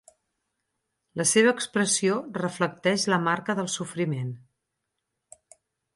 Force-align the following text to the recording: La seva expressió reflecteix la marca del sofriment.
La 1.21 1.25
seva 1.31 1.51
expressió 1.57 2.17
reflecteix 2.39 3.07
la 3.15 3.19
marca 3.29 3.57
del 3.61 3.73
sofriment. 3.75 4.33